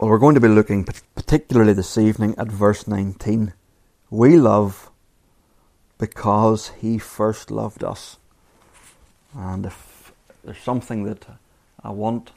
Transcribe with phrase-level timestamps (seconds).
[0.00, 3.52] Well, we're going to be looking particularly this evening at verse 19.
[4.08, 4.90] We love
[5.98, 8.16] because he first loved us.
[9.34, 11.26] And if there's something that
[11.84, 12.30] I want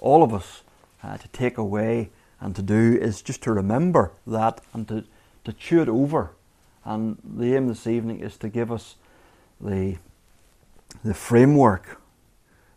[0.00, 0.62] all of us
[1.00, 5.04] uh, to take away and to do is just to remember that and to,
[5.44, 6.32] to chew it over.
[6.84, 8.96] And the aim this evening is to give us
[9.60, 9.98] the,
[11.04, 12.00] the framework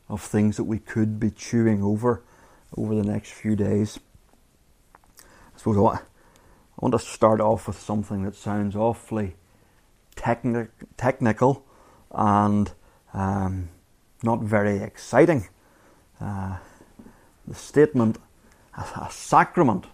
[0.07, 2.21] of things that we could be chewing over
[2.77, 3.99] over the next few days.
[5.59, 6.05] Suppose I want, I
[6.79, 9.35] want to start off with something that sounds awfully
[10.15, 11.65] techni- technical
[12.11, 12.71] and
[13.13, 13.67] um,
[14.23, 15.49] not very exciting.
[16.21, 16.59] Uh,
[17.45, 18.19] the statement,
[18.77, 19.87] a, a sacrament,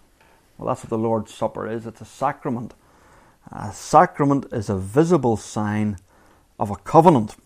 [0.60, 2.76] well, that's what the Lord's Supper is it's a sacrament.
[3.52, 5.98] A sacrament is a visible sign
[6.60, 7.38] of a covenant.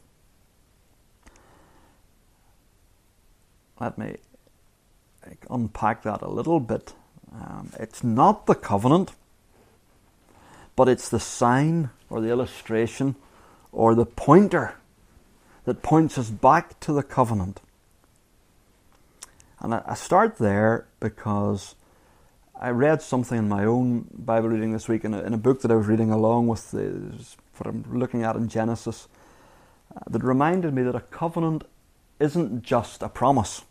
[3.80, 4.18] Let me
[5.50, 6.94] unpack that a little bit.
[7.34, 9.12] Um, it's not the covenant,
[10.76, 13.16] but it's the sign or the illustration
[13.72, 14.76] or the pointer
[15.66, 17.62] that points us back to the covenant.
[19.60, 21.76] And I, start there because
[22.60, 25.62] I read something in my own Bible reading this week in a, in a book
[25.62, 29.10] that I was reading along with what I'm looking at in Genesis
[29.96, 31.66] uh, that reminded me that a covenant
[32.20, 33.64] isn't just a promise.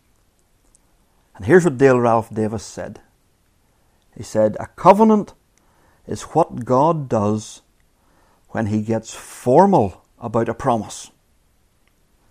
[1.36, 3.00] And here's what Dale Ralph Davis said
[4.18, 5.32] he said, A covenant
[6.04, 7.62] is what God does
[8.48, 11.12] when he gets formal about a promise.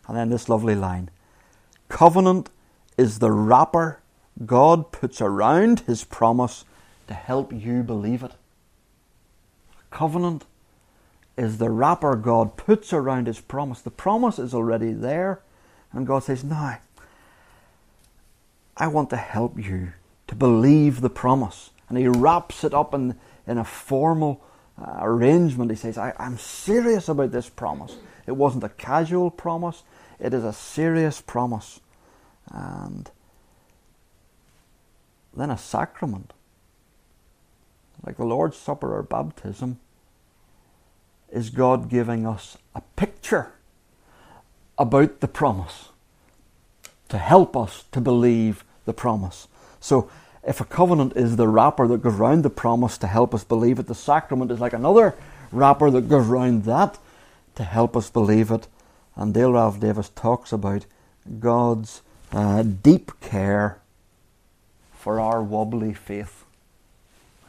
[0.06, 1.10] And then this lovely line
[1.88, 2.50] Covenant
[2.98, 4.02] is the wrapper
[4.46, 6.66] God puts around his promise
[7.08, 8.34] to help you believe it.
[9.90, 10.46] Covenant
[11.38, 13.80] is the wrapper God puts around his promise.
[13.80, 15.40] The promise is already there,
[15.94, 16.80] and God says, Now,
[18.76, 19.94] I want to help you
[20.28, 24.44] to believe the promise and he wraps it up in, in a formal
[24.80, 25.72] uh, arrangement.
[25.72, 27.96] He says, I, I'm serious about this promise.
[28.26, 29.84] It wasn't a casual promise,
[30.20, 31.80] it is a serious promise.
[32.52, 33.10] And
[35.36, 36.34] then a sacrament,
[38.06, 39.80] like the Lord's Supper or baptism,
[41.30, 43.52] is God giving us a picture
[44.78, 45.90] about the promise
[47.10, 49.48] to help us to believe the promise.
[49.80, 50.10] So
[50.48, 53.80] if a covenant is the wrapper that goes round the promise to help us believe
[53.80, 55.14] it, the sacrament is like another
[55.52, 56.98] wrapper that goes round that
[57.56, 58.68] to help us believe it.
[59.18, 60.86] And Dale Ralph Davis talks about
[61.40, 63.82] God's uh, deep care
[64.94, 66.46] for our wobbly faith.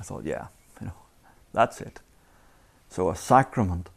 [0.00, 0.48] I thought, yeah,
[0.80, 0.92] you know,
[1.52, 2.00] that's it.
[2.88, 3.90] So a sacrament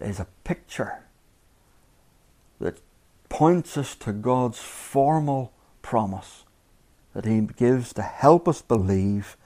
[0.00, 0.98] is a picture
[2.60, 2.78] that
[3.30, 6.42] points us to God's formal promise
[7.16, 9.38] that He gives to help us believe,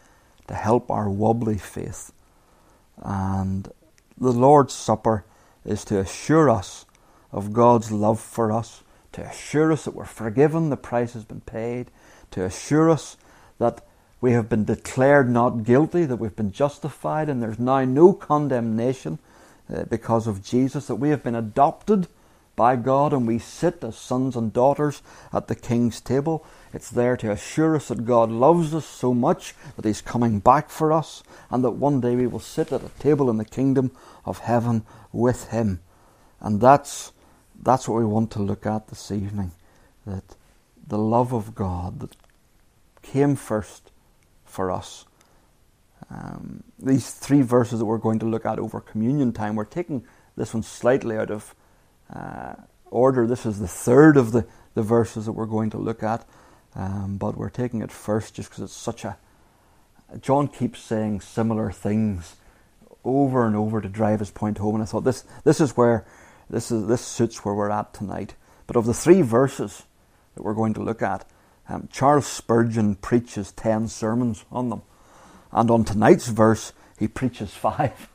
[0.49, 2.11] to help our wobbly faith.
[3.01, 3.71] And
[4.19, 5.25] the Lord's Supper
[5.65, 6.85] is to assure us
[7.31, 8.83] of God's love for us,
[9.13, 11.93] to assure us that we're forgiven, the price has been paid,
[12.33, 13.17] to assure us
[13.59, 13.87] that
[14.21, 19.21] we have been declared not guilty, that we've been justified, and there's now no condemnation
[19.73, 22.09] uh, because of Jesus, that we have been adopted
[22.61, 25.01] by God and we sit as sons and daughters
[25.33, 26.45] at the King's table.
[26.75, 30.69] It's there to assure us that God loves us so much that He's coming back
[30.69, 33.93] for us, and that one day we will sit at a table in the kingdom
[34.27, 35.81] of heaven with Him.
[36.39, 37.13] And that's,
[37.59, 39.53] that's what we want to look at this evening.
[40.07, 40.37] That
[40.87, 42.15] the love of God that
[43.01, 43.91] came first
[44.45, 45.07] for us.
[46.11, 50.05] Um, these three verses that we're going to look at over communion time, we're taking
[50.37, 51.55] this one slightly out of
[52.13, 52.55] uh,
[52.91, 53.27] order.
[53.27, 56.27] This is the third of the, the verses that we're going to look at.
[56.75, 59.17] Um, but we're taking it first just because it's such a.
[60.21, 62.37] John keeps saying similar things
[63.05, 66.05] over and over to drive his point home, and I thought this this is where
[66.49, 68.35] this is this suits where we're at tonight.
[68.67, 69.85] But of the three verses
[70.35, 71.25] that we're going to look at,
[71.69, 74.83] um, Charles Spurgeon preaches ten sermons on them,
[75.53, 78.09] and on tonight's verse he preaches five.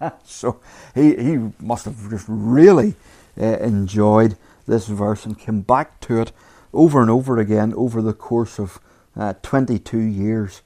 [0.24, 0.60] so
[0.94, 2.94] he he must have just really
[3.38, 4.36] uh, enjoyed
[4.66, 6.32] this verse and came back to it
[6.72, 8.80] over and over again over the course of
[9.16, 10.62] uh, 22 years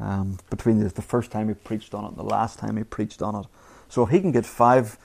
[0.00, 2.82] um, between the, the, first time he preached on it and the last time he
[2.82, 3.46] preached on it.
[3.88, 4.98] So if he can get five,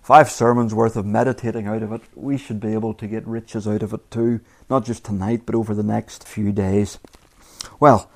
[0.00, 3.66] five sermons worth of meditating out of it, we should be able to get riches
[3.66, 6.98] out of it too, not just tonight, but over the next few days.
[7.80, 8.08] Well,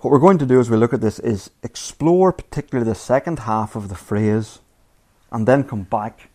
[0.00, 3.40] what we're going to do as we look at this is explore particularly the second
[3.40, 4.58] half of the phrase
[5.30, 6.30] and then come back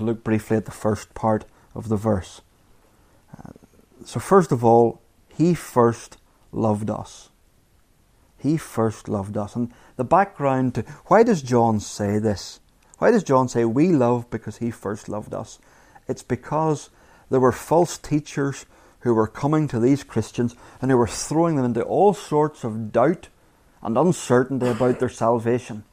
[0.00, 1.44] to look briefly at the first part
[1.74, 2.40] of the verse
[3.36, 3.52] uh,
[4.04, 6.16] so, first of all, he first
[6.52, 7.28] loved us.
[8.38, 9.54] He first loved us.
[9.54, 12.60] And the background to why does John say this?
[12.98, 15.58] Why does John say we love because he first loved us?
[16.08, 16.90] It's because
[17.30, 18.66] there were false teachers
[19.00, 22.92] who were coming to these Christians and who were throwing them into all sorts of
[22.92, 23.28] doubt
[23.82, 25.84] and uncertainty about their salvation.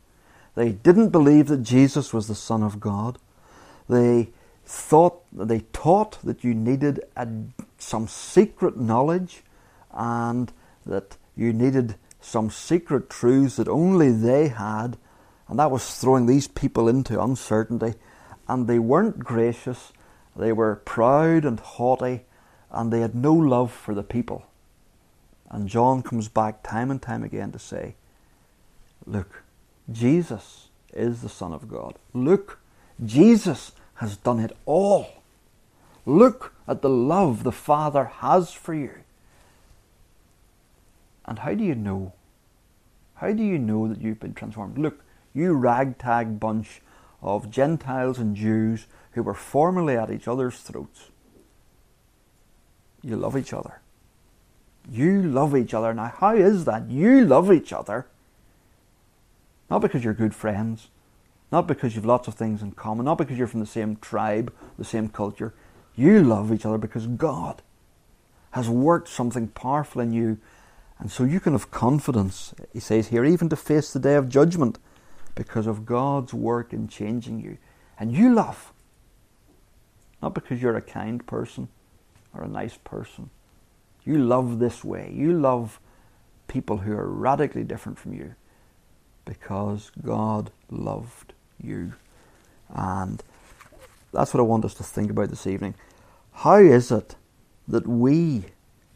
[0.55, 3.19] They didn't believe that Jesus was the Son of God.
[3.89, 4.29] They
[4.65, 7.27] thought they taught that you needed a,
[7.77, 9.43] some secret knowledge
[9.93, 10.51] and
[10.85, 14.97] that you needed some secret truths that only they had,
[15.47, 17.93] and that was throwing these people into uncertainty.
[18.47, 19.93] And they weren't gracious,
[20.35, 22.21] they were proud and haughty,
[22.71, 24.45] and they had no love for the people.
[25.49, 27.95] And John comes back time and time again to say,
[29.05, 29.43] Look,
[29.89, 31.95] Jesus is the Son of God.
[32.13, 32.59] Look,
[33.05, 35.07] Jesus has done it all.
[36.05, 38.91] Look at the love the Father has for you.
[41.25, 42.13] And how do you know?
[43.15, 44.77] How do you know that you've been transformed?
[44.77, 45.03] Look,
[45.33, 46.81] you ragtag bunch
[47.21, 51.09] of Gentiles and Jews who were formerly at each other's throats.
[53.01, 53.81] You love each other.
[54.89, 55.93] You love each other.
[55.93, 56.89] Now, how is that?
[56.89, 58.05] You love each other.
[59.69, 60.87] Not because you're good friends,
[61.51, 64.53] not because you've lots of things in common, not because you're from the same tribe,
[64.77, 65.53] the same culture.
[65.95, 67.61] You love each other because God
[68.51, 70.39] has worked something powerful in you.
[70.99, 74.29] And so you can have confidence, he says here, even to face the day of
[74.29, 74.79] judgment
[75.35, 77.57] because of God's work in changing you.
[77.99, 78.73] And you love.
[80.21, 81.69] Not because you're a kind person
[82.33, 83.29] or a nice person.
[84.03, 85.11] You love this way.
[85.13, 85.79] You love
[86.47, 88.35] people who are radically different from you
[89.25, 91.93] because God loved you.
[92.69, 93.23] And
[94.13, 95.75] that's what I want us to think about this evening.
[96.31, 97.15] How is it
[97.67, 98.45] that we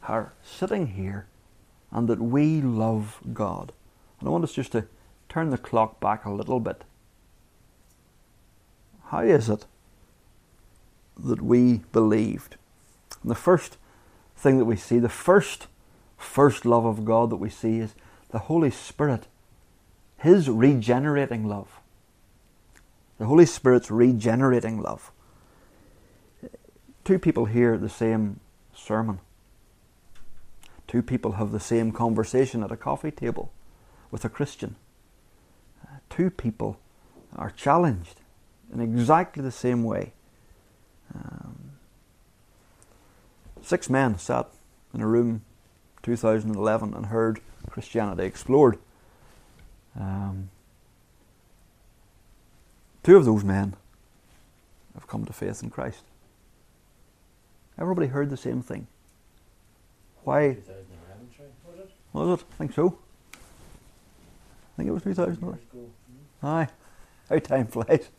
[0.08, 1.28] are sitting here
[1.92, 3.72] and that we love God?
[4.20, 4.86] And I want us just to
[5.30, 6.84] turn the clock back a little bit.
[9.08, 9.66] How is it
[11.18, 12.56] that we believed?
[13.22, 13.78] And the first
[14.38, 15.68] thing that we see, the first
[16.18, 17.96] first love of God that we see is
[18.30, 19.26] the Holy Spirit,
[20.18, 21.81] His regenerating love.
[23.22, 25.12] The Holy Spirit's regenerating love.
[27.04, 28.40] Two people hear the same
[28.74, 29.20] sermon.
[30.88, 33.52] Two people have the same conversation at a coffee table
[34.10, 34.76] with a Christian.
[36.10, 36.80] two people
[37.36, 38.22] are challenged
[38.74, 40.14] in exactly the same way.
[41.14, 41.74] Um,
[43.62, 44.50] six men sat
[44.96, 45.44] in a room
[46.02, 47.40] 2011 and heard
[47.70, 48.80] Christianity explored.
[49.96, 50.50] Um,
[53.04, 53.76] Two of those men
[54.94, 56.04] have come to faith in Christ.
[57.80, 58.88] Everybody heard the same thing.
[60.24, 60.58] Why?
[62.14, 62.46] Was it?
[62.54, 62.98] I think so.
[63.34, 65.60] I think it was 2011.
[66.44, 66.68] Aye.
[67.30, 68.10] How time flies.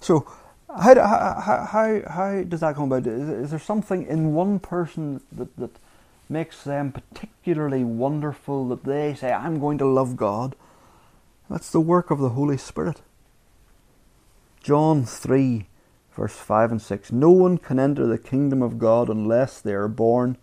[0.00, 0.26] So,
[0.68, 3.06] how, how, how, how does that come about?
[3.06, 5.76] Is, is there something in one person that, that
[6.28, 10.54] makes them particularly wonderful that they say, I'm going to love God?
[11.50, 13.00] That's the work of the Holy Spirit.
[14.66, 15.68] John 3,
[16.16, 19.86] verse 5 and 6 No one can enter the kingdom of God unless they are
[19.86, 20.38] born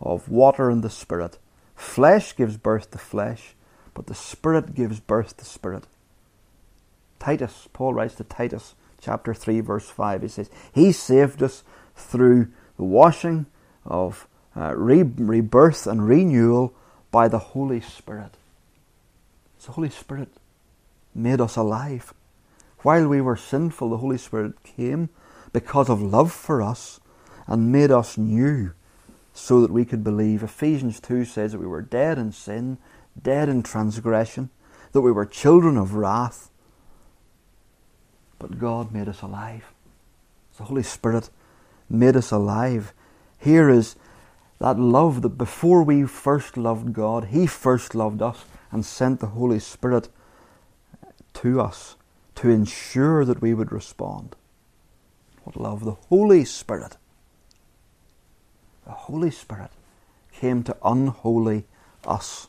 [0.00, 1.38] of water and the Spirit.
[1.74, 3.56] Flesh gives birth to flesh,
[3.92, 5.88] but the Spirit gives birth to spirit.
[7.18, 11.64] Titus, Paul writes to Titus chapter 3, verse 5, he says, He saved us
[11.96, 13.46] through the washing
[13.84, 16.72] of uh, re- rebirth and renewal
[17.10, 18.36] by the Holy Spirit.
[19.66, 20.28] the Holy Spirit
[21.12, 22.14] made us alive.
[22.84, 25.08] While we were sinful, the Holy Spirit came
[25.54, 27.00] because of love for us
[27.46, 28.74] and made us new
[29.32, 30.42] so that we could believe.
[30.42, 32.76] Ephesians 2 says that we were dead in sin,
[33.20, 34.50] dead in transgression,
[34.92, 36.50] that we were children of wrath.
[38.38, 39.64] But God made us alive.
[40.58, 41.30] The Holy Spirit
[41.88, 42.92] made us alive.
[43.38, 43.96] Here is
[44.58, 49.28] that love that before we first loved God, He first loved us and sent the
[49.28, 50.10] Holy Spirit
[51.32, 51.96] to us
[52.36, 54.36] to ensure that we would respond.
[55.44, 55.84] What love!
[55.84, 56.96] The Holy Spirit.
[58.86, 59.70] The Holy Spirit
[60.32, 61.64] came to unholy
[62.06, 62.48] us.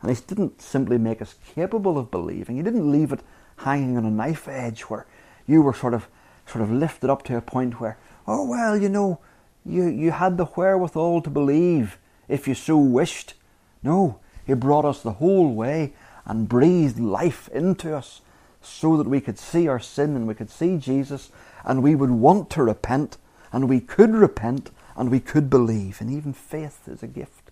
[0.00, 2.56] And He didn't simply make us capable of believing.
[2.56, 3.20] He didn't leave it
[3.58, 5.06] hanging on a knife edge where
[5.46, 6.08] you were sort of
[6.46, 9.18] sort of lifted up to a point where, oh well, you know,
[9.64, 13.34] you, you had the wherewithal to believe if you so wished.
[13.82, 18.20] No, He brought us the whole way and breathed life into us
[18.66, 21.30] so that we could see our sin and we could see Jesus
[21.64, 23.16] and we would want to repent
[23.52, 26.00] and we could repent and we could believe.
[26.00, 27.50] And even faith is a gift.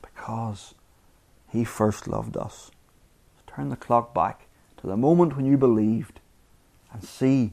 [0.00, 0.74] Because
[1.48, 2.70] He first loved us.
[3.46, 4.46] Turn the clock back
[4.78, 6.20] to the moment when you believed
[6.92, 7.52] and see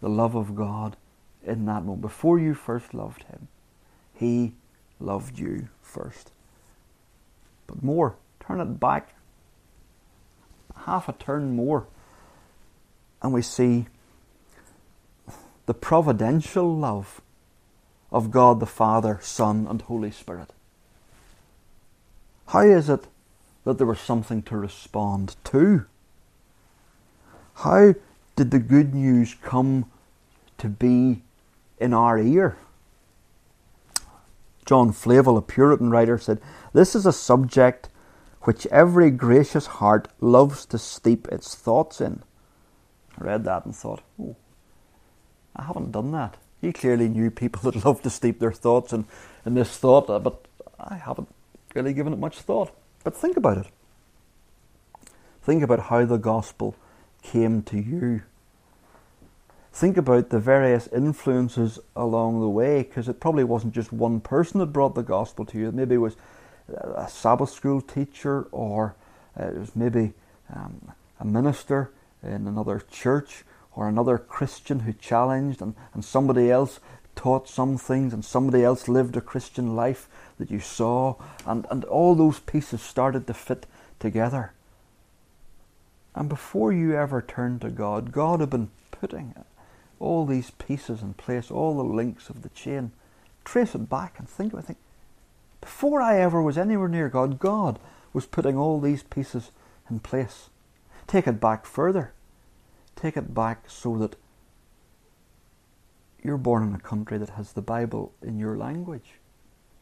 [0.00, 0.96] the love of God
[1.44, 2.02] in that moment.
[2.02, 3.48] Before you first loved Him,
[4.14, 4.54] He
[5.00, 6.32] loved you first.
[7.66, 9.14] But more, turn it back
[10.86, 11.86] half a turn more,
[13.22, 13.86] and we see
[15.66, 17.20] the providential love
[18.10, 20.50] of God the Father, Son, and Holy Spirit.
[22.48, 23.06] How is it
[23.64, 25.86] that there was something to respond to?
[27.56, 27.94] How
[28.36, 29.86] did the good news come
[30.58, 31.22] to be
[31.78, 32.56] in our ear?
[34.64, 36.40] John Flavel, a Puritan writer, said,
[36.72, 37.88] This is a subject
[38.42, 42.22] which every gracious heart loves to steep its thoughts in.
[43.18, 44.36] I read that and thought, oh,
[45.54, 46.36] I haven't done that.
[46.60, 49.06] He clearly knew people that love to steep their thoughts in,
[49.46, 50.46] in this thought, uh, but
[50.78, 51.28] I haven't
[51.74, 52.70] really given it much thought.
[53.04, 53.66] But think about it.
[55.42, 56.76] Think about how the gospel
[57.22, 58.22] came to you.
[59.72, 64.60] Think about the various influences along the way, because it probably wasn't just one person
[64.60, 65.72] that brought the gospel to you.
[65.72, 66.16] Maybe it was
[66.72, 68.94] a Sabbath school teacher, or
[69.38, 70.12] uh, it was maybe
[70.54, 71.90] um, a minister
[72.22, 76.80] in another church, or another Christian who challenged, and, and somebody else
[77.14, 81.84] taught some things, and somebody else lived a Christian life that you saw, and, and
[81.84, 83.66] all those pieces started to fit
[83.98, 84.52] together.
[86.14, 89.34] And before you ever turned to God, God had been putting
[89.98, 92.92] all these pieces in place, all the links of the chain.
[93.44, 94.66] Trace it back and think about it.
[94.66, 94.78] Think,
[95.62, 97.78] before I ever was anywhere near God, God
[98.12, 99.52] was putting all these pieces
[99.88, 100.50] in place.
[101.06, 102.12] Take it back further.
[102.96, 104.16] Take it back so that
[106.22, 109.14] you're born in a country that has the Bible in your language.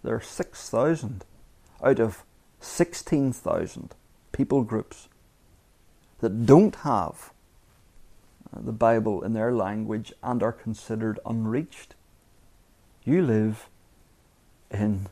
[0.04, 1.25] There are 6,000
[1.82, 2.25] out of
[2.60, 3.94] 16,000
[4.32, 5.08] people groups
[6.20, 7.32] that don't have
[8.54, 11.94] uh, the Bible in their language and are considered unreached.
[13.04, 13.68] You live
[14.70, 15.08] in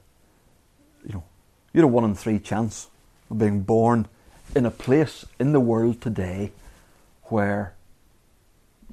[1.08, 1.24] you know,
[1.72, 2.86] you had a one in three chance
[3.30, 4.06] of being born
[4.54, 6.52] in a place in the world today
[7.24, 7.74] where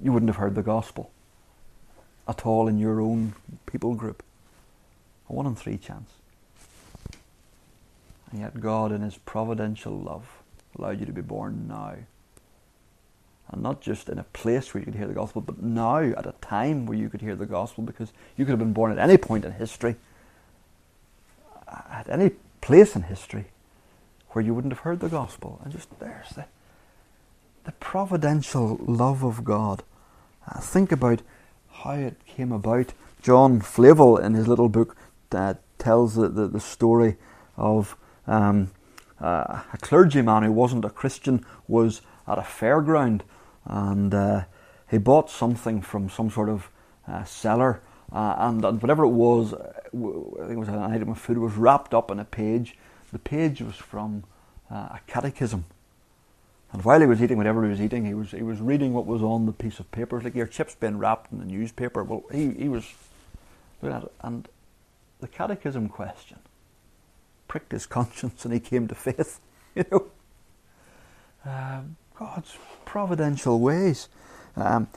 [0.01, 1.11] you wouldn't have heard the gospel
[2.27, 3.33] at all in your own
[3.65, 4.23] people group.
[5.29, 6.11] A one in three chance.
[8.31, 10.27] And yet God, in His providential love,
[10.77, 11.95] allowed you to be born now.
[13.49, 16.25] And not just in a place where you could hear the gospel, but now at
[16.25, 18.97] a time where you could hear the gospel because you could have been born at
[18.97, 19.95] any point in history
[21.89, 23.45] at any place in history
[24.29, 25.61] where you wouldn't have heard the gospel.
[25.63, 26.45] And just there's the,
[27.63, 29.83] the providential love of God.
[30.47, 31.21] Uh, think about
[31.69, 32.93] how it came about.
[33.21, 34.95] John Flavel, in his little book,
[35.31, 37.17] uh, tells the, the, the, story
[37.57, 38.71] of um,
[39.19, 43.21] uh, a clergyman who wasn't a Christian was at a fairground
[43.65, 44.43] and uh,
[44.89, 46.69] he bought something from some sort of
[47.07, 47.81] uh, seller
[48.15, 51.37] uh, and, and, whatever it was, uh, I think it was an item of food,
[51.37, 52.77] was wrapped up in a page.
[53.11, 54.23] The page was from
[54.71, 55.65] uh, a catechism.
[56.71, 59.05] And while he was eating whatever he was eating, he was he was reading what
[59.05, 60.15] was on the piece of paper.
[60.15, 62.05] It's like your chips being wrapped in the newspaper.
[62.05, 62.89] Well, he, he was
[63.81, 64.47] looking at it, and
[65.19, 66.39] the catechism question
[67.49, 69.41] pricked his conscience, and he came to faith.
[69.75, 70.05] You know,
[71.45, 74.07] um, God's providential ways.
[74.55, 74.87] Um,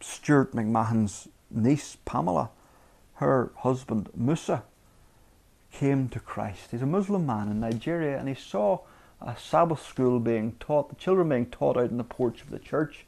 [0.00, 2.50] Stuart McMahon's niece Pamela,
[3.14, 4.64] her husband Musa,
[5.72, 6.70] came to Christ.
[6.70, 8.80] He's a Muslim man in Nigeria and he saw
[9.20, 12.58] a Sabbath school being taught, the children being taught out in the porch of the
[12.58, 13.06] church,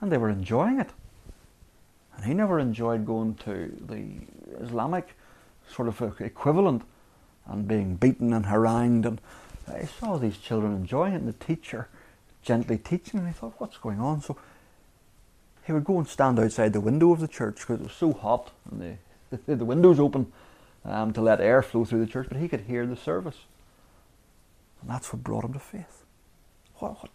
[0.00, 0.90] and they were enjoying it.
[2.16, 5.16] And he never enjoyed going to the Islamic
[5.68, 6.82] sort of equivalent
[7.46, 9.06] and being beaten and harangued.
[9.06, 9.20] And
[9.80, 11.88] he saw these children enjoying it, and the teacher
[12.42, 14.20] gently teaching, and he thought, what's going on?
[14.20, 14.36] So
[15.64, 18.12] he would go and stand outside the window of the church because it was so
[18.12, 18.98] hot and
[19.30, 20.32] the, the windows open
[20.84, 23.38] um, to let air flow through the church, but he could hear the service.
[24.80, 26.04] And that's what brought him to faith.
[26.76, 27.10] What, what,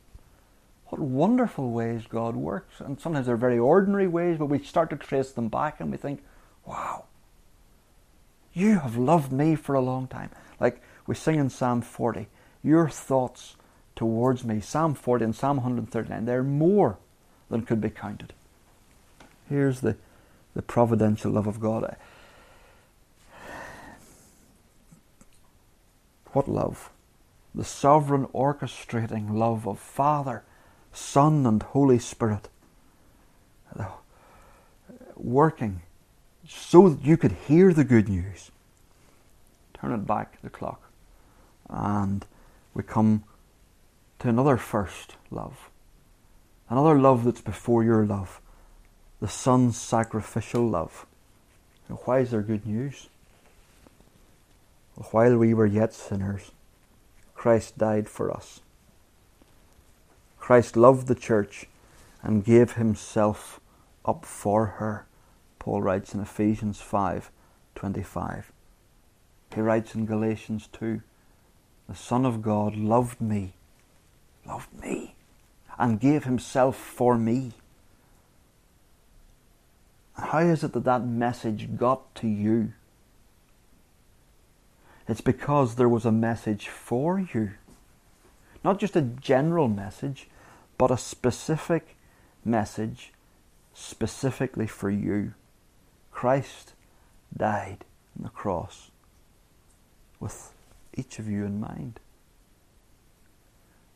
[0.88, 2.80] what wonderful ways God works.
[2.80, 5.98] And sometimes they're very ordinary ways, but we start to trace them back and we
[5.98, 6.24] think,
[6.66, 7.06] wow,
[8.54, 10.32] you have loved me for a long time.
[10.60, 12.28] Like we sing in Psalm 40,
[12.64, 13.56] your thoughts
[13.96, 16.98] towards me, Psalm 40 and Psalm 139, they're more
[17.50, 18.34] than could be counted.
[19.50, 19.98] Here's the,
[20.54, 21.96] the providential love of God.
[26.34, 26.92] What love?
[27.56, 30.44] The sovereign orchestrating love of Father,
[30.94, 32.48] Son, and Holy Spirit.
[35.16, 35.82] Working
[36.48, 38.52] so that you could hear the good news.
[39.74, 40.92] turn it back, the clock,
[41.70, 42.26] and
[42.74, 43.24] we come
[44.20, 45.70] to another first love.
[46.70, 48.42] Another love that's before your love.
[49.20, 51.06] The Son's sacrificial love.
[51.88, 53.10] And why is there good news?
[55.12, 56.52] While we were yet sinners,
[57.34, 58.62] Christ died for us.
[60.38, 61.68] Christ loved the church
[62.22, 63.60] and gave himself
[64.06, 65.06] up for her.
[65.58, 68.52] Paul writes in Ephesians 5:25.
[69.54, 71.02] He writes in Galatians 2,
[71.90, 73.54] the Son of God loved me,
[74.46, 75.16] loved me,
[75.80, 77.54] and gave himself for me.
[80.20, 82.74] How is it that that message got to you?
[85.08, 87.52] It's because there was a message for you.
[88.64, 90.28] Not just a general message,
[90.78, 91.96] but a specific
[92.46, 93.12] message
[93.74, 95.34] specifically for you.
[96.12, 96.74] Christ
[97.36, 97.86] died
[98.18, 98.92] on the cross
[100.20, 100.54] with
[100.96, 102.00] each of you in mind.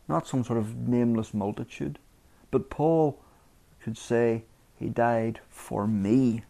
[0.08, 2.00] Not some sort of nameless multitude,
[2.50, 3.20] but Paul
[3.82, 4.44] could say,
[4.84, 6.44] He died for me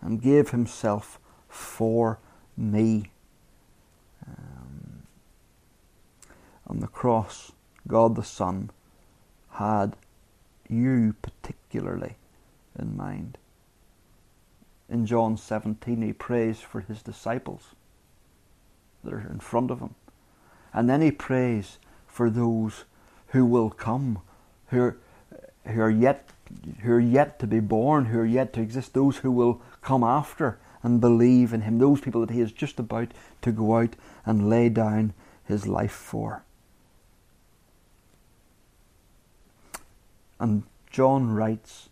[0.00, 2.20] and gave Himself for
[2.56, 3.10] me.
[4.24, 5.02] Um,
[6.68, 7.50] on the cross,
[7.88, 8.70] God the Son
[9.54, 9.96] had
[10.68, 12.14] you particularly
[12.78, 13.36] in mind.
[14.88, 17.74] In John 17, he prays for his disciples
[19.02, 19.96] that are in front of him.
[20.72, 22.84] And then he prays for those
[23.28, 24.20] who will come,
[24.68, 24.96] who are,
[25.64, 26.30] who are yet
[26.82, 30.02] who are yet to be born, who are yet to exist, those who will come
[30.02, 33.08] after and believe in him, those people that he is just about
[33.42, 35.12] to go out and lay down
[35.44, 36.44] his life for.
[40.38, 41.88] And John writes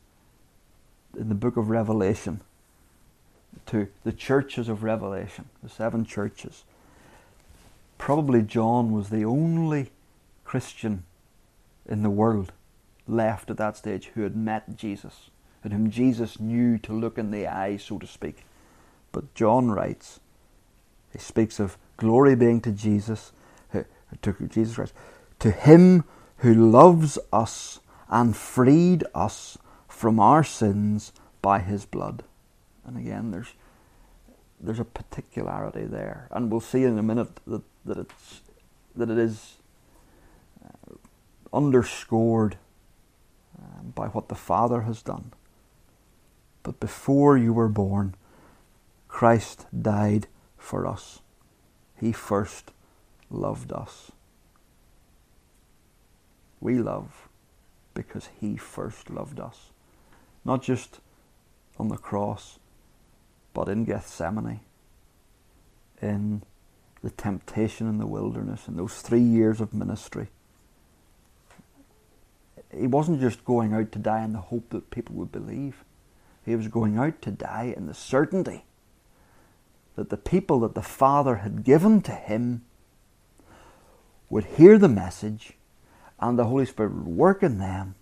[1.17, 2.41] in the book of Revelation
[3.67, 6.65] to the churches of Revelation, the seven churches.
[7.99, 9.91] Probably John was the only
[10.45, 11.05] Christian
[11.87, 12.53] in the world
[13.07, 15.31] left at that stage who had met Jesus
[15.63, 18.45] and whom Jesus knew to look in the eye, so to speak.
[19.13, 20.21] But John writes,
[21.13, 23.33] he speaks of glory being to Jesus,
[23.73, 24.93] to Jesus Christ,
[25.39, 26.05] to him
[26.39, 29.57] who loves us and freed us
[29.89, 32.25] from our sins by his blood.
[32.87, 33.55] And again, there's
[34.61, 38.41] there's a particularity there, and we'll see in a minute that, that it's
[38.97, 39.57] that it is
[40.65, 40.95] uh,
[41.53, 42.57] underscored
[43.95, 45.33] by what the Father has done.
[46.63, 48.15] But before you were born,
[49.09, 51.21] Christ died for us.
[52.01, 52.73] He first
[53.31, 54.13] loved us.
[56.61, 57.29] We love
[57.93, 59.71] because He first loved us.
[60.45, 61.01] Not just
[61.79, 62.59] on the cross,
[63.53, 64.61] but in Gethsemane,
[66.01, 66.43] in
[67.03, 70.29] the temptation in the wilderness, in those three years of ministry.
[72.79, 75.85] He wasn't just going out to die in the hope that people would believe.
[76.45, 78.65] He was going out to die in the certainty
[79.97, 82.65] that the people that the Father had given to him
[84.29, 85.55] would hear the message
[86.19, 87.95] and the Holy Spirit would work in them,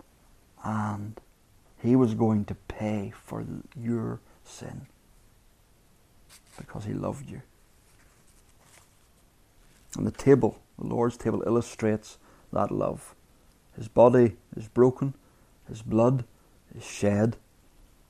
[0.63, 1.19] and
[1.81, 4.87] He was going to pay for your sin
[6.57, 7.41] because He loved you.
[9.97, 12.17] And the table, the Lord's table, illustrates
[12.51, 13.13] that love.
[13.75, 15.15] His body is broken,
[15.67, 16.25] His blood
[16.75, 17.37] is shed,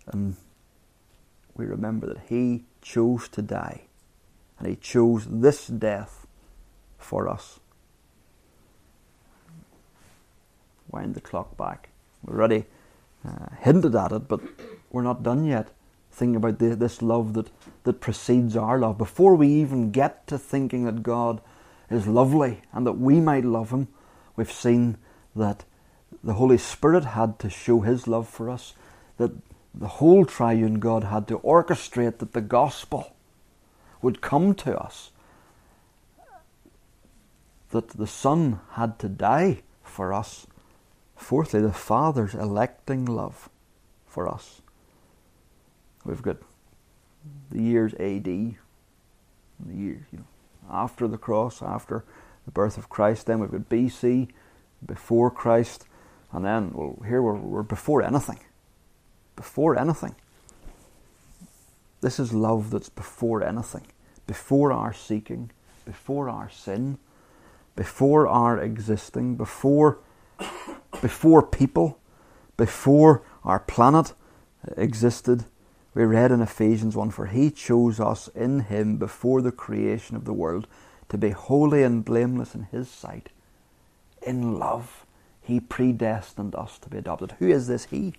[0.07, 0.35] and
[1.55, 3.83] we remember that He chose to die,
[4.59, 6.27] and He chose this death
[6.97, 7.59] for us.
[10.93, 11.89] wind the clock back.
[12.23, 12.65] We're already
[13.27, 14.39] uh, hinted at it, but
[14.91, 15.69] we're not done yet.
[16.11, 17.49] Thinking about the, this love that,
[17.83, 18.97] that precedes our love.
[18.97, 21.41] Before we even get to thinking that God
[21.89, 23.87] is lovely and that we might love Him,
[24.35, 24.97] we've seen
[25.35, 25.65] that
[26.23, 28.73] the Holy Spirit had to show His love for us,
[29.17, 29.31] that
[29.73, 33.13] the whole triune God had to orchestrate that the gospel
[34.01, 35.11] would come to us,
[37.71, 40.45] that the Son had to die for us
[41.23, 43.49] Fourthly, the Father's electing love
[44.05, 44.61] for us.
[46.03, 46.37] We've got
[47.49, 48.55] the years AD, the
[49.69, 50.25] years you know
[50.69, 52.03] after the cross, after
[52.43, 53.25] the birth of Christ.
[53.25, 54.29] Then we've got BC,
[54.85, 55.85] before Christ,
[56.31, 58.39] and then well, here we're, we're before anything.
[59.35, 60.15] Before anything.
[62.01, 63.87] This is love that's before anything,
[64.27, 65.51] before our seeking,
[65.85, 66.97] before our sin,
[67.75, 69.99] before our existing, before
[71.01, 71.99] before people,
[72.57, 74.13] before our planet
[74.77, 75.45] existed,
[75.93, 80.25] We read in Ephesians 1 For he chose us in him before the creation of
[80.25, 80.67] the world
[81.09, 83.29] to be holy and blameless in his sight.
[84.25, 85.05] In love,
[85.41, 87.33] he predestined us to be adopted.
[87.39, 88.13] Who is this he?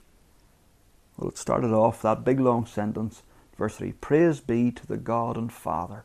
[1.17, 3.23] Well, it started off that big long sentence,
[3.57, 6.05] verse 3 Praise be to the God and Father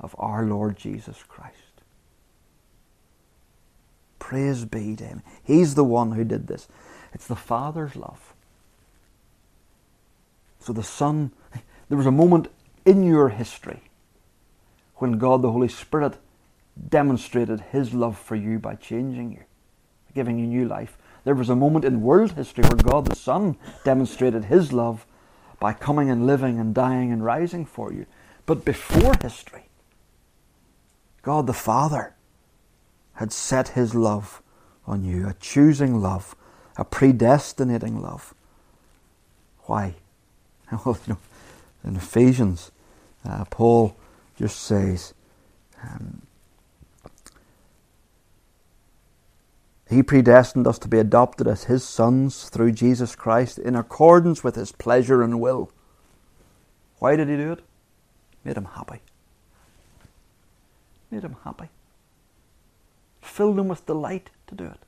[0.00, 1.56] of our Lord Jesus Christ.
[4.18, 5.22] Praise be to him.
[5.42, 6.68] He's the one who did this.
[7.12, 8.34] It's the Father's love.
[10.60, 11.32] So the Son,
[11.88, 12.48] there was a moment
[12.84, 13.80] in your history
[14.96, 16.18] when God the Holy Spirit
[16.88, 19.44] demonstrated his love for you by changing you,
[20.14, 20.96] giving you new life.
[21.24, 25.06] There was a moment in world history where God the Son demonstrated his love
[25.60, 28.06] by coming and living and dying and rising for you.
[28.46, 29.68] But before history,
[31.22, 32.14] God the Father
[33.14, 34.40] had set his love
[34.86, 36.34] on you, a choosing love,
[36.76, 38.34] a predestinating love.
[39.64, 39.94] Why?
[40.84, 41.18] Well, you know,
[41.82, 42.70] in Ephesians,
[43.24, 43.96] uh, Paul
[44.36, 45.14] just says,
[45.82, 46.22] um,
[49.88, 54.54] He predestined us to be adopted as His sons through Jesus Christ in accordance with
[54.54, 55.70] His pleasure and will.
[56.98, 57.60] Why did He do it?
[58.44, 59.00] Made Him happy.
[61.10, 61.70] Made Him happy.
[63.22, 64.80] Filled Him with delight to do it.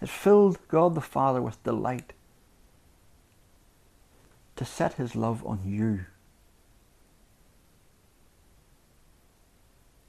[0.00, 2.12] It filled God the Father with delight
[4.56, 6.06] to set His love on you.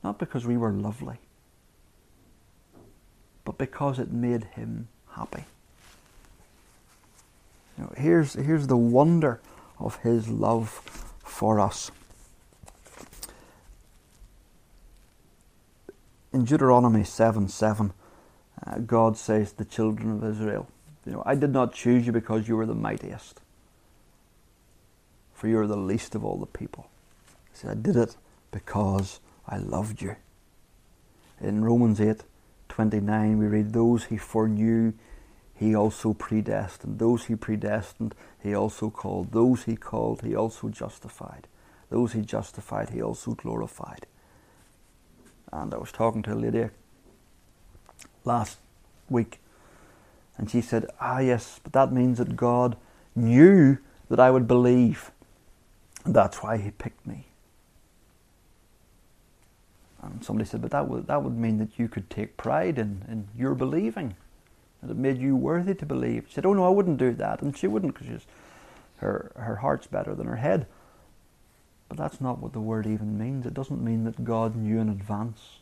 [0.03, 1.19] Not because we were lovely
[3.49, 5.43] but because it made him happy.
[7.75, 9.41] You know, here's, here's the wonder
[9.79, 10.69] of his love
[11.23, 11.89] for us.
[16.31, 17.91] In Deuteronomy 7 7,
[18.67, 20.67] uh, God says to the children of Israel,
[21.07, 23.41] you know, I did not choose you because you were the mightiest,
[25.33, 26.87] for you are the least of all the people.
[27.51, 28.15] He said, I did it
[28.51, 30.17] because I loved you.
[31.41, 32.21] In Romans 8,
[32.79, 34.93] 29, we read, Those he foreknew,
[35.53, 36.97] he also predestined.
[36.97, 39.33] Those he predestined, he also called.
[39.33, 41.49] Those he called, he also justified.
[41.89, 44.05] Those he justified, he also glorified.
[45.51, 46.69] And I was talking to a lady
[48.23, 48.59] last
[49.09, 49.41] week,
[50.37, 52.77] and she said, Ah, yes, but that means that God
[53.13, 55.11] knew that I would believe.
[56.05, 57.25] And that's why he picked me.
[60.01, 63.03] And somebody said, but that would, that would mean that you could take pride in,
[63.09, 64.15] in your believing,
[64.81, 66.25] that it made you worthy to believe.
[66.27, 67.41] She said, oh no, I wouldn't do that.
[67.41, 68.25] And she wouldn't because
[68.97, 70.67] her, her heart's better than her head.
[71.89, 73.45] But that's not what the word even means.
[73.45, 75.57] It doesn't mean that God knew in advance.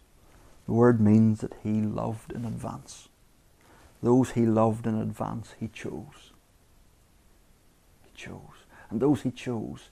[0.65, 3.08] The word means that He loved in advance.
[4.04, 6.32] Those He loved in advance, He chose.
[8.04, 8.65] He chose.
[8.89, 9.89] And those He chose,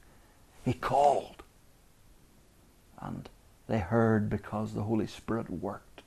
[0.64, 1.44] He called.
[3.02, 3.30] And
[3.68, 6.02] they heard because the Holy Spirit worked.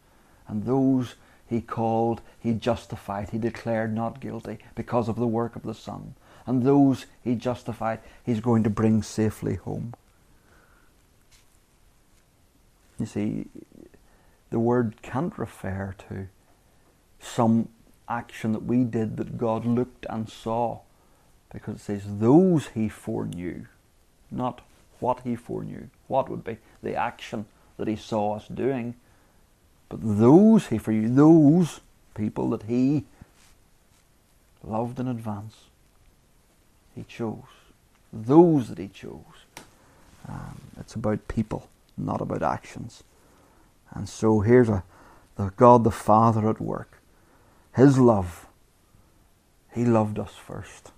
[0.47, 1.17] And those
[1.49, 6.15] he called, he justified, he declared not guilty because of the work of the Son.
[6.47, 9.95] And those he justified, he's going to bring safely home.
[12.99, 13.47] You see,
[14.51, 16.29] the word can't refer to
[17.21, 17.69] some
[18.09, 20.81] action that we did that God looked and saw,
[21.53, 23.67] because it says, those he foreknew,
[24.31, 24.63] not
[25.01, 25.89] what he foreknew.
[26.07, 28.95] What would be the action that he saw us doing?
[29.89, 31.81] But those he foreknew, those
[32.15, 33.05] people that he
[34.63, 35.57] loved in advance,
[36.95, 37.45] he chose.
[38.13, 39.23] Those that he chose.
[40.29, 43.03] Um, it's about people, not about actions.
[43.91, 44.83] And so here's a
[45.37, 47.01] the God the Father at work.
[47.77, 48.47] His love.
[49.73, 50.91] He loved us first.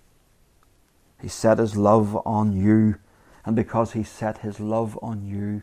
[1.21, 2.97] He set his love on you
[3.45, 5.63] and because he set his love on you,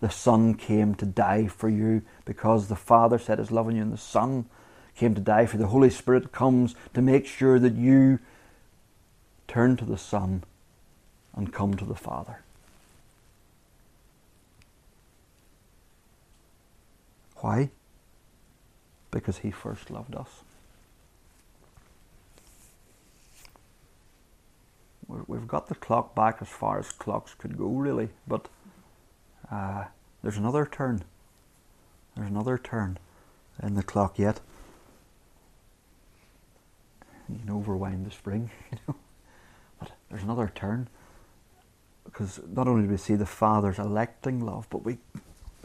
[0.00, 2.02] the Son came to die for you.
[2.24, 4.46] Because the Father set his love on you, and the Son
[4.96, 5.62] came to die for you.
[5.62, 8.18] The Holy Spirit comes to make sure that you
[9.46, 10.42] turn to the Son
[11.34, 12.40] and come to the Father.
[17.36, 17.70] Why?
[19.10, 20.42] Because he first loved us.
[25.26, 28.10] We've got the clock back as far as clocks could go, really.
[28.26, 28.48] But
[29.50, 29.84] uh,
[30.22, 31.04] there's another turn.
[32.16, 32.98] There's another turn
[33.62, 34.40] in the clock yet.
[37.28, 38.96] You can overwind the spring, you know.
[39.78, 40.88] But there's another turn
[42.04, 44.98] because not only do we see the Father's electing love, but we,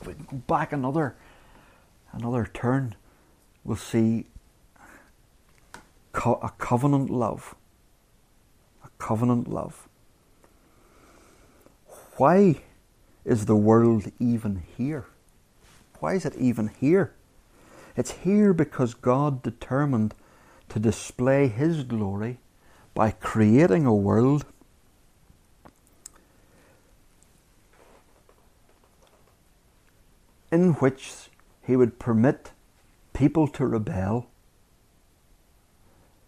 [0.06, 1.16] we go back another
[2.14, 2.96] another turn,
[3.64, 4.26] we'll see
[6.14, 7.56] co- a covenant love
[8.98, 9.88] covenant love.
[12.18, 12.62] Why
[13.26, 15.06] is the world even here?
[16.00, 17.14] Why is it even here?
[17.96, 20.14] It's here because God determined
[20.70, 22.40] to display His glory
[22.94, 24.46] by creating a world
[30.52, 31.30] in which
[31.66, 32.52] He would permit
[33.14, 34.28] people to rebel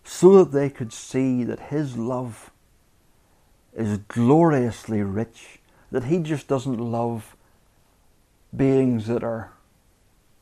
[0.03, 2.51] so that they could see that His love
[3.79, 5.59] is gloriously rich,
[5.91, 7.35] that He just doesn't love
[8.55, 9.51] beings that are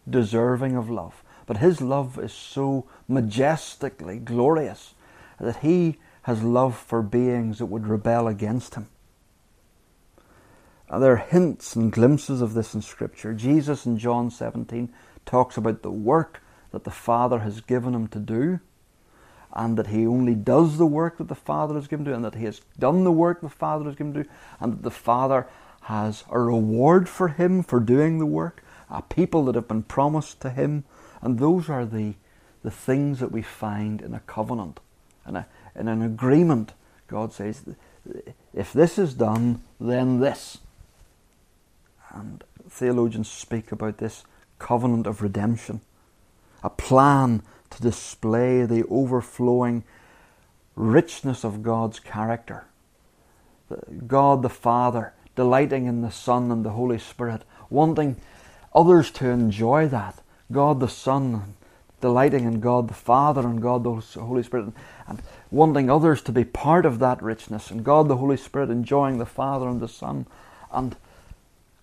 [0.10, 1.24] deserving of love.
[1.46, 4.96] But His love is so majestically glorious
[5.40, 8.88] that He has love for beings that would rebel against Him.
[10.90, 13.34] there are hints and glimpses of this in Scripture.
[13.34, 14.92] Jesus in John 17
[15.26, 18.60] talks about the work that the Father has given Him to do
[19.58, 22.26] and that he only does the work that the Father has given to him, and
[22.26, 24.26] that he has done the work the Father has given to
[24.60, 25.48] and that the Father
[25.82, 30.40] has a reward for him for doing the work, a people that have been promised
[30.42, 30.84] to him,
[31.22, 32.14] and those are the,
[32.62, 34.80] the things that we find in a covenant,
[35.28, 36.74] in, a, in an agreement.
[37.08, 37.64] God says,
[38.54, 40.60] if this is done, then this.
[42.14, 44.24] And theologians speak about this
[44.60, 45.82] covenant of redemption,
[46.64, 49.84] a plan to display the overflowing
[50.76, 52.66] richness of God's character.
[54.08, 58.16] God the Father delighting in the Son and the Holy Spirit, wanting
[58.74, 60.22] others to enjoy that.
[60.52, 61.56] God the Son
[62.00, 64.72] delighting in God the Father and God the Holy Spirit,
[65.08, 69.18] and wanting others to be part of that richness, and God the Holy Spirit enjoying
[69.18, 70.28] the Father and the Son,
[70.72, 70.96] and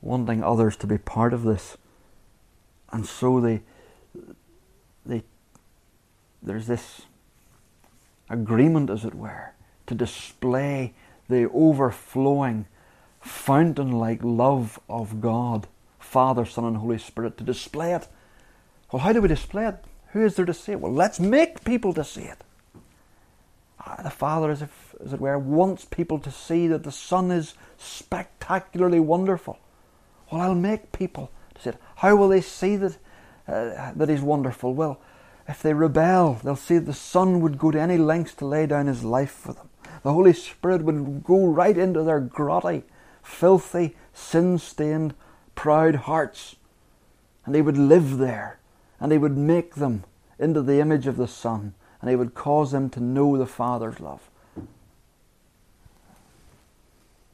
[0.00, 1.76] wanting others to be part of this.
[2.92, 3.62] And so they,
[6.44, 7.02] there's this
[8.28, 9.52] agreement, as it were,
[9.86, 10.94] to display
[11.28, 12.66] the overflowing
[13.20, 15.66] fountain like love of God,
[15.98, 18.06] Father, Son, and Holy Spirit, to display it.
[18.92, 19.76] Well, how do we display it?
[20.12, 20.80] Who is there to see it?
[20.80, 22.44] Well, let's make people to see it.
[23.80, 27.30] Ah, the Father, as, if, as it were, wants people to see that the Son
[27.30, 29.58] is spectacularly wonderful.
[30.30, 31.76] Well, I'll make people to see it.
[31.96, 32.96] How will they see that,
[33.48, 34.74] uh, that He's wonderful?
[34.74, 35.00] Well,
[35.46, 38.86] if they rebel, they'll see the Son would go to any lengths to lay down
[38.86, 39.68] his life for them.
[40.02, 42.82] The Holy Spirit would go right into their grotty,
[43.22, 45.14] filthy, sin stained,
[45.54, 46.56] proud hearts.
[47.44, 48.58] And he would live there.
[49.00, 50.04] And he would make them
[50.38, 51.74] into the image of the Son.
[52.00, 54.30] And he would cause them to know the Father's love.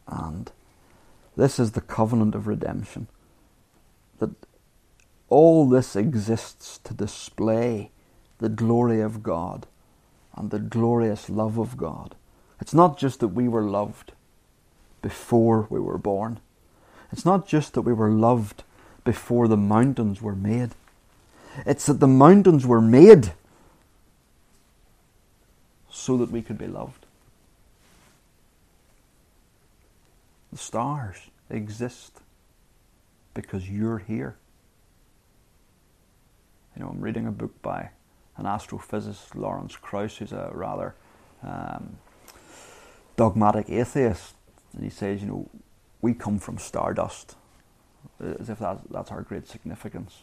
[0.06, 0.50] And
[1.36, 3.06] this is the covenant of redemption.
[4.18, 4.30] That
[5.28, 7.90] all this exists to display
[8.40, 9.66] the glory of God
[10.34, 12.16] and the glorious love of God.
[12.60, 14.12] It's not just that we were loved
[15.02, 16.40] before we were born.
[17.12, 18.64] It's not just that we were loved
[19.04, 20.70] before the mountains were made.
[21.66, 23.32] It's that the mountains were made
[25.90, 27.06] so that we could be loved.
[30.52, 31.16] The stars
[31.50, 32.20] exist
[33.34, 34.36] because you're here.
[36.74, 37.90] You know, I'm reading a book by
[38.40, 40.94] an astrophysicist, Lawrence Krauss, who's a rather
[41.42, 41.98] um,
[43.16, 44.34] dogmatic atheist,
[44.74, 45.50] and he says, you know,
[46.00, 47.36] we come from stardust,
[48.18, 50.22] as if that's, that's our great significance.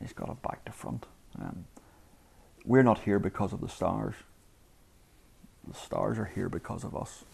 [0.00, 1.06] He's got it back to front.
[1.40, 1.66] Um,
[2.64, 4.14] we're not here because of the stars.
[5.66, 7.24] The stars are here because of us.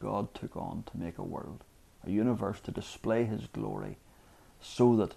[0.00, 1.64] God took on to make a world,
[2.06, 3.96] a universe to display His glory,
[4.60, 5.14] so that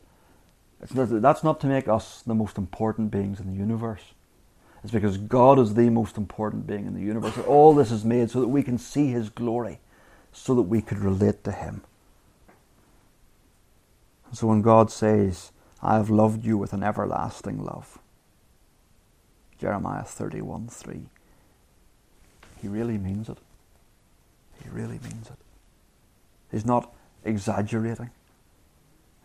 [0.93, 4.03] not, that's not to make us the most important beings in the universe.
[4.83, 7.35] It's because God is the most important being in the universe.
[7.47, 9.79] All this is made so that we can see His glory,
[10.31, 11.81] so that we could relate to Him.
[14.27, 17.97] And so when God says, I have loved you with an everlasting love,
[19.59, 21.09] Jeremiah 31 3,
[22.61, 23.39] He really means it.
[24.63, 25.37] He really means it.
[26.51, 28.11] He's not exaggerating.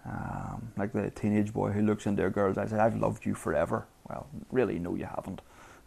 [0.07, 3.27] Um, like the teenage boy who looks into a girl's eyes and says, I've loved
[3.27, 3.87] you forever.
[4.09, 5.41] Well, really, no, you haven't.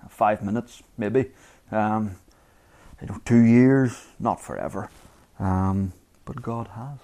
[0.09, 1.31] Five minutes, maybe.
[1.71, 2.15] Um,
[3.01, 4.89] you know, two years, not forever.
[5.39, 5.93] Um,
[6.25, 6.99] but God has.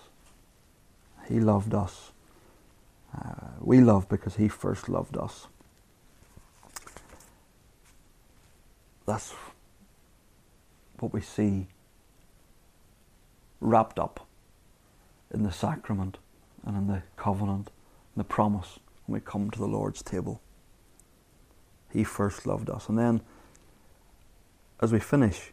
[1.28, 2.12] He loved us.
[3.16, 5.48] Uh, we love because He first loved us.
[9.06, 9.34] That's
[11.00, 11.68] what we see
[13.62, 14.28] wrapped up
[15.34, 16.18] in the sacrament
[16.70, 17.72] and in the covenant
[18.16, 20.40] and the promise when we come to the Lord's table.
[21.92, 22.88] He first loved us.
[22.88, 23.22] And then
[24.80, 25.52] as we finish,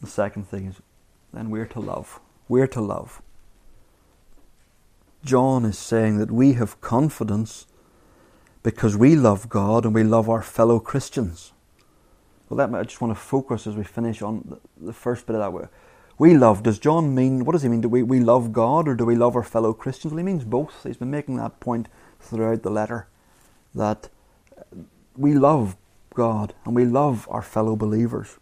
[0.00, 0.76] the second thing is
[1.32, 2.20] then we're to love.
[2.48, 3.20] We're to love.
[5.24, 7.66] John is saying that we have confidence
[8.62, 11.52] because we love God and we love our fellow Christians.
[12.48, 15.52] Well, me, I just want to focus as we finish on the first bit of
[15.52, 15.70] that.
[16.18, 17.80] We love, does John mean, what does he mean?
[17.80, 20.12] Do we, we love God or do we love our fellow Christians?
[20.12, 20.82] Well, he means both.
[20.82, 21.88] He's been making that point
[22.20, 23.06] throughout the letter
[23.74, 24.08] that
[25.16, 25.76] we love
[26.14, 28.38] God and we love our fellow believers.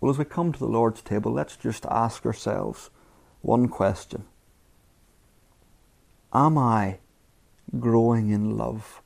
[0.00, 2.90] Well, as we come to the Lord's table, let's just ask ourselves
[3.40, 4.24] one question
[6.32, 6.98] Am I
[7.80, 9.02] growing in love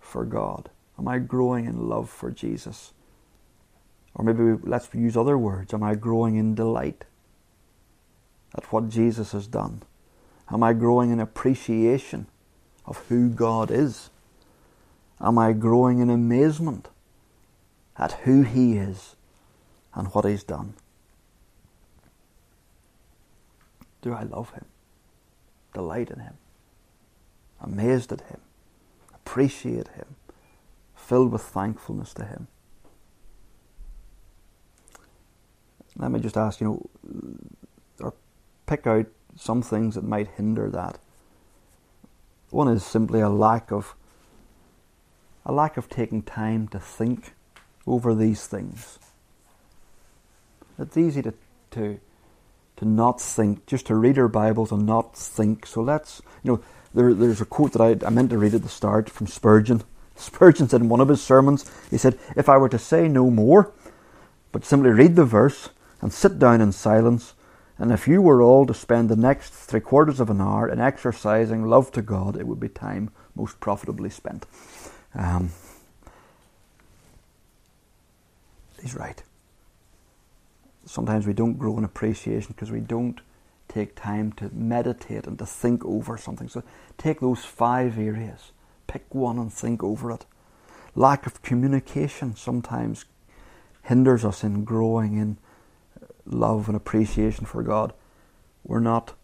[0.00, 0.70] for God?
[0.98, 2.92] Am I growing in love for Jesus?
[4.14, 5.74] Or maybe let's use other words.
[5.74, 7.04] Am I growing in delight
[8.54, 9.82] at what Jesus has done?
[10.50, 12.26] Am I growing in appreciation
[12.86, 14.10] of who God is?
[15.20, 16.88] Am I growing in amazement
[17.96, 19.16] at who He is
[19.94, 20.74] and what He's done?
[24.02, 24.66] Do I love Him?
[25.72, 26.34] Delight in Him?
[27.60, 28.40] Amazed at Him?
[29.14, 30.16] Appreciate Him?
[30.94, 32.48] Filled with thankfulness to Him?
[35.96, 36.90] Let me just ask, you know,
[38.00, 38.14] or
[38.66, 40.98] pick out some things that might hinder that.
[42.50, 43.94] One is simply a lack of
[45.46, 47.34] a lack of taking time to think
[47.86, 48.98] over these things.
[50.78, 51.34] It's easy to,
[51.72, 52.00] to,
[52.76, 55.66] to not think, just to read our Bibles and not think.
[55.66, 56.60] So let's, you know,
[56.94, 59.82] there, there's a quote that I, I meant to read at the start from Spurgeon.
[60.16, 63.30] Spurgeon said in one of his sermons, he said, If I were to say no
[63.30, 63.72] more,
[64.50, 65.70] but simply read the verse
[66.04, 67.32] and sit down in silence,
[67.78, 70.78] and if you were all to spend the next three quarters of an hour in
[70.78, 74.44] exercising love to God, it would be time most profitably spent.
[75.14, 75.50] Um,
[78.82, 79.22] he's right.
[80.84, 83.22] Sometimes we don't grow in appreciation because we don't
[83.68, 86.50] take time to meditate and to think over something.
[86.50, 86.62] So
[86.98, 88.52] take those five areas,
[88.86, 90.26] pick one and think over it.
[90.94, 93.06] Lack of communication sometimes
[93.84, 95.38] hinders us in growing in
[96.26, 97.92] love and appreciation for God.
[98.64, 99.14] We're not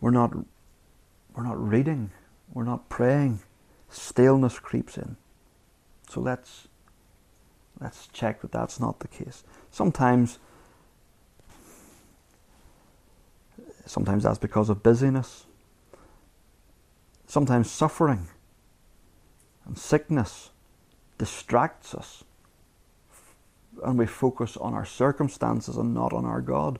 [0.00, 0.34] we're not
[1.34, 2.10] we're not reading,
[2.52, 3.40] we're not praying,
[3.90, 5.16] Staleness creeps in.
[6.08, 6.68] So let's
[7.80, 9.42] let's check that that's not the case.
[9.70, 10.38] Sometimes
[13.84, 15.46] sometimes that's because of busyness.
[17.26, 18.28] Sometimes suffering
[19.66, 20.50] and sickness
[21.18, 22.24] distracts us
[23.84, 26.78] and we focus on our circumstances and not on our God.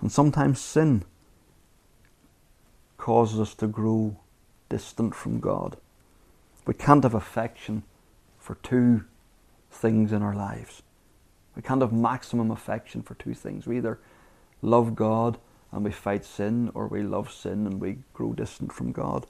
[0.00, 1.04] And sometimes sin
[2.96, 4.16] causes us to grow
[4.68, 5.76] distant from God.
[6.66, 7.84] We can't have affection
[8.38, 9.04] for two
[9.70, 10.82] things in our lives.
[11.56, 13.66] We can't have maximum affection for two things.
[13.66, 13.98] We either
[14.62, 15.38] love God
[15.72, 19.26] and we fight sin, or we love sin and we grow distant from God.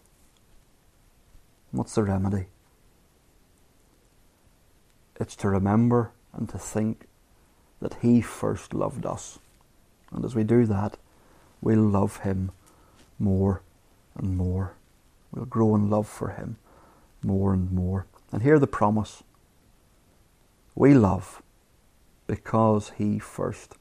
[1.73, 2.47] What's the remedy?
[5.21, 7.07] It's to remember and to think
[7.81, 9.39] that He first loved us.
[10.13, 10.97] And as we do that,
[11.61, 12.51] we'll love Him
[13.19, 13.63] more
[14.17, 14.75] and more.
[15.33, 16.57] We'll grow in love for Him
[17.23, 18.07] more and more.
[18.33, 19.23] And hear the promise
[20.75, 21.43] we love
[22.27, 23.75] because He first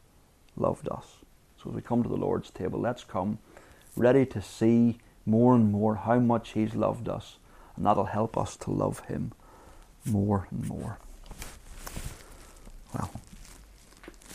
[0.55, 1.17] loved us.
[1.61, 3.39] So as we come to the Lord's table, let's come
[3.95, 7.37] ready to see more and more how much He's loved us,
[7.75, 9.33] and that'll help us to love Him
[10.05, 10.99] more and more.
[12.97, 13.11] Well,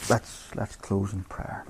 [0.08, 1.64] let's let's close in prayer.